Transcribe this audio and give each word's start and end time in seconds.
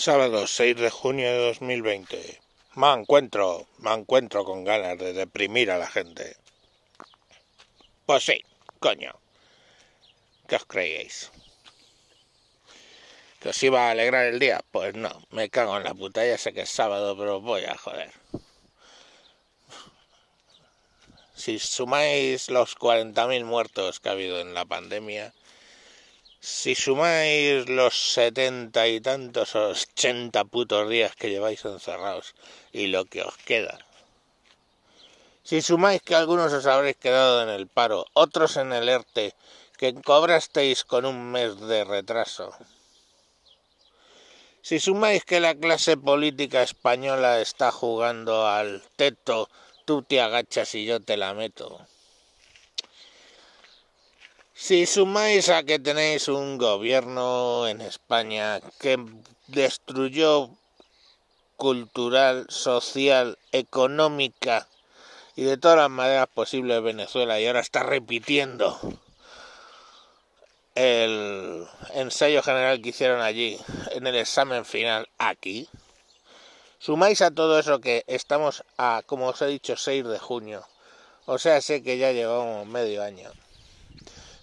Sábado 0.00 0.46
6 0.46 0.76
de 0.76 0.88
junio 0.88 1.30
de 1.30 1.48
2020. 1.48 2.40
Me 2.76 2.90
encuentro, 2.90 3.66
me 3.80 3.92
encuentro 3.92 4.46
con 4.46 4.64
ganas 4.64 4.96
de 4.96 5.12
deprimir 5.12 5.70
a 5.70 5.76
la 5.76 5.88
gente. 5.88 6.38
Pues 8.06 8.24
sí, 8.24 8.42
coño. 8.78 9.12
¿Qué 10.48 10.56
os 10.56 10.64
creíais? 10.64 11.30
¿Que 13.40 13.50
os 13.50 13.62
iba 13.62 13.88
a 13.88 13.90
alegrar 13.90 14.24
el 14.24 14.38
día? 14.38 14.64
Pues 14.70 14.94
no, 14.94 15.10
me 15.32 15.50
cago 15.50 15.76
en 15.76 15.84
la 15.84 15.92
puta, 15.92 16.24
ya 16.24 16.38
sé 16.38 16.54
que 16.54 16.62
es 16.62 16.70
sábado, 16.70 17.14
pero 17.18 17.42
voy 17.42 17.66
a 17.66 17.76
joder. 17.76 18.10
Si 21.34 21.58
sumáis 21.58 22.48
los 22.48 22.74
40.000 22.74 23.44
muertos 23.44 24.00
que 24.00 24.08
ha 24.08 24.12
habido 24.12 24.40
en 24.40 24.54
la 24.54 24.64
pandemia, 24.64 25.34
si 26.40 26.74
sumáis 26.74 27.68
los 27.68 28.12
setenta 28.14 28.88
y 28.88 28.98
tantos 29.00 29.54
ochenta 29.54 30.44
putos 30.44 30.88
días 30.88 31.14
que 31.14 31.28
lleváis 31.28 31.64
encerrados 31.66 32.34
y 32.72 32.86
lo 32.86 33.04
que 33.04 33.22
os 33.22 33.36
queda, 33.36 33.78
si 35.44 35.60
sumáis 35.60 36.00
que 36.00 36.14
algunos 36.14 36.52
os 36.54 36.64
habréis 36.64 36.96
quedado 36.96 37.42
en 37.42 37.50
el 37.50 37.66
paro, 37.66 38.06
otros 38.14 38.56
en 38.56 38.72
el 38.72 38.88
ERTE, 38.88 39.34
que 39.76 39.94
cobrasteis 39.94 40.84
con 40.84 41.04
un 41.04 41.30
mes 41.30 41.60
de 41.60 41.84
retraso, 41.84 42.56
si 44.62 44.78
sumáis 44.80 45.24
que 45.24 45.40
la 45.40 45.54
clase 45.54 45.96
política 45.96 46.62
española 46.62 47.40
está 47.40 47.70
jugando 47.70 48.46
al 48.46 48.82
teto, 48.96 49.50
tú 49.84 50.02
te 50.02 50.20
agachas 50.20 50.74
y 50.74 50.86
yo 50.86 51.00
te 51.00 51.16
la 51.16 51.34
meto, 51.34 51.86
si 54.70 54.86
sumáis 54.86 55.48
a 55.48 55.64
que 55.64 55.80
tenéis 55.80 56.28
un 56.28 56.56
gobierno 56.56 57.66
en 57.66 57.80
España 57.80 58.60
que 58.78 59.04
destruyó 59.48 60.48
cultural, 61.56 62.46
social, 62.50 63.36
económica 63.50 64.68
y 65.34 65.42
de 65.42 65.56
todas 65.56 65.76
las 65.76 65.90
maneras 65.90 66.28
posibles 66.32 66.84
Venezuela 66.84 67.40
y 67.40 67.48
ahora 67.48 67.58
está 67.58 67.82
repitiendo 67.82 68.78
el 70.76 71.66
ensayo 71.94 72.40
general 72.40 72.80
que 72.80 72.90
hicieron 72.90 73.22
allí 73.22 73.58
en 73.90 74.06
el 74.06 74.14
examen 74.14 74.64
final 74.64 75.08
aquí, 75.18 75.68
sumáis 76.78 77.22
a 77.22 77.32
todo 77.32 77.58
eso 77.58 77.80
que 77.80 78.04
estamos 78.06 78.62
a, 78.78 79.02
como 79.04 79.26
os 79.26 79.42
he 79.42 79.46
dicho, 79.48 79.76
6 79.76 80.04
de 80.04 80.20
junio, 80.20 80.64
o 81.26 81.38
sea, 81.38 81.60
sé 81.60 81.82
que 81.82 81.98
ya 81.98 82.12
llevamos 82.12 82.68
medio 82.68 83.02
año. 83.02 83.32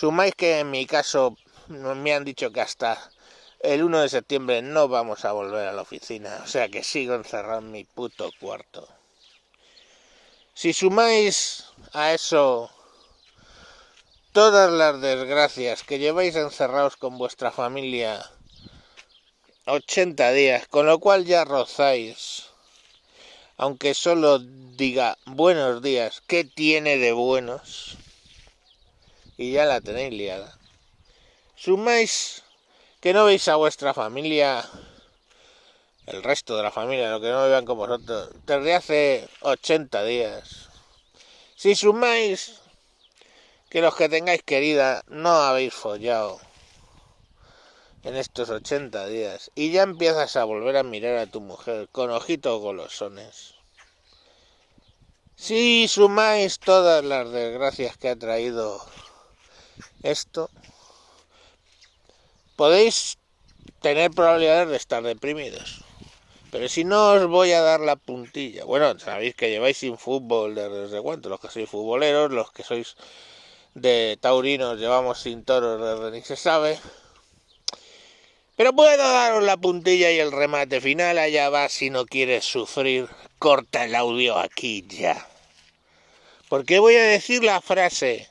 Sumáis 0.00 0.34
que 0.34 0.60
en 0.60 0.70
mi 0.70 0.86
caso 0.86 1.36
me 1.68 2.14
han 2.14 2.24
dicho 2.24 2.50
que 2.52 2.62
hasta 2.62 3.12
el 3.60 3.84
1 3.84 4.00
de 4.00 4.08
septiembre 4.08 4.62
no 4.62 4.88
vamos 4.88 5.26
a 5.26 5.32
volver 5.32 5.68
a 5.68 5.74
la 5.74 5.82
oficina, 5.82 6.40
o 6.42 6.46
sea 6.46 6.70
que 6.70 6.82
sigo 6.82 7.14
encerrado 7.14 7.58
en 7.58 7.70
mi 7.70 7.84
puto 7.84 8.30
cuarto. 8.40 8.88
Si 10.54 10.72
sumáis 10.72 11.64
a 11.92 12.14
eso 12.14 12.70
todas 14.32 14.72
las 14.72 15.02
desgracias 15.02 15.82
que 15.82 15.98
lleváis 15.98 16.34
encerrados 16.34 16.96
con 16.96 17.18
vuestra 17.18 17.50
familia 17.50 18.24
80 19.66 20.32
días, 20.32 20.66
con 20.66 20.86
lo 20.86 20.98
cual 20.98 21.26
ya 21.26 21.44
rozáis, 21.44 22.46
aunque 23.58 23.92
solo 23.92 24.38
diga 24.38 25.18
buenos 25.26 25.82
días, 25.82 26.22
¿qué 26.26 26.44
tiene 26.44 26.96
de 26.96 27.12
buenos? 27.12 27.98
Y 29.40 29.52
ya 29.52 29.64
la 29.64 29.80
tenéis 29.80 30.12
liada. 30.12 30.58
Sumáis 31.56 32.42
que 33.00 33.14
no 33.14 33.24
veis 33.24 33.48
a 33.48 33.56
vuestra 33.56 33.94
familia, 33.94 34.68
el 36.04 36.22
resto 36.22 36.58
de 36.58 36.62
la 36.62 36.70
familia, 36.70 37.10
lo 37.10 37.22
que 37.22 37.30
no 37.30 37.46
vivan 37.46 37.64
con 37.64 37.78
vosotros, 37.78 38.34
desde 38.44 38.74
hace 38.74 39.28
80 39.40 40.04
días. 40.04 40.68
Si 41.56 41.74
sumáis 41.74 42.60
que 43.70 43.80
los 43.80 43.96
que 43.96 44.10
tengáis 44.10 44.42
querida 44.42 45.04
no 45.08 45.30
habéis 45.30 45.72
follado 45.72 46.38
en 48.04 48.16
estos 48.16 48.50
80 48.50 49.06
días 49.06 49.50
y 49.54 49.70
ya 49.70 49.84
empiezas 49.84 50.36
a 50.36 50.44
volver 50.44 50.76
a 50.76 50.82
mirar 50.82 51.16
a 51.16 51.26
tu 51.26 51.40
mujer 51.40 51.88
con 51.90 52.10
ojitos 52.10 52.60
golosones. 52.60 53.54
Si 55.34 55.88
sumáis 55.88 56.58
todas 56.58 57.02
las 57.02 57.32
desgracias 57.32 57.96
que 57.96 58.10
ha 58.10 58.16
traído 58.16 58.84
esto, 60.02 60.50
podéis 62.56 63.18
tener 63.80 64.10
probabilidades 64.10 64.68
de 64.68 64.76
estar 64.76 65.02
deprimidos. 65.02 65.84
Pero 66.50 66.68
si 66.68 66.84
no 66.84 67.12
os 67.12 67.26
voy 67.26 67.52
a 67.52 67.62
dar 67.62 67.80
la 67.80 67.96
puntilla, 67.96 68.64
bueno, 68.64 68.98
sabéis 68.98 69.36
que 69.36 69.50
lleváis 69.50 69.78
sin 69.78 69.96
fútbol 69.96 70.54
desde 70.54 71.00
cuánto, 71.00 71.28
los 71.28 71.40
que 71.40 71.48
sois 71.48 71.70
futboleros, 71.70 72.32
los 72.32 72.50
que 72.50 72.64
sois 72.64 72.96
de 73.74 74.18
taurinos 74.20 74.80
llevamos 74.80 75.20
sin 75.20 75.44
toros 75.44 75.80
desde 75.80 76.10
ni 76.10 76.22
se 76.24 76.36
sabe. 76.36 76.78
Pero 78.56 78.74
puedo 78.74 78.96
daros 78.96 79.44
la 79.44 79.56
puntilla 79.56 80.10
y 80.10 80.18
el 80.18 80.32
remate 80.32 80.80
final, 80.80 81.18
allá 81.18 81.48
va 81.50 81.68
si 81.68 81.88
no 81.88 82.04
quieres 82.04 82.44
sufrir, 82.44 83.08
corta 83.38 83.84
el 83.84 83.94
audio 83.94 84.36
aquí 84.36 84.84
ya. 84.88 85.26
Porque 86.48 86.80
voy 86.80 86.96
a 86.96 87.04
decir 87.04 87.44
la 87.44 87.60
frase 87.60 88.28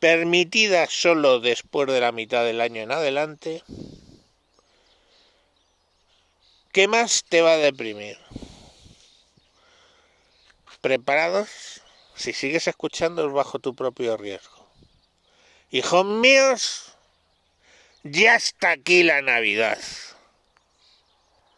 permitida 0.00 0.86
solo 0.88 1.40
después 1.40 1.86
de 1.86 2.00
la 2.00 2.10
mitad 2.10 2.44
del 2.44 2.60
año 2.60 2.80
en 2.80 2.90
adelante, 2.90 3.62
¿qué 6.72 6.88
más 6.88 7.24
te 7.28 7.42
va 7.42 7.52
a 7.52 7.58
deprimir? 7.58 8.18
¿Preparados? 10.80 11.82
Si 12.16 12.32
sigues 12.32 12.66
escuchando 12.66 13.26
es 13.26 13.32
bajo 13.32 13.58
tu 13.58 13.74
propio 13.74 14.16
riesgo. 14.16 14.66
Hijos 15.70 16.06
míos, 16.06 16.96
ya 18.02 18.34
está 18.34 18.70
aquí 18.70 19.02
la 19.02 19.20
Navidad. 19.20 19.78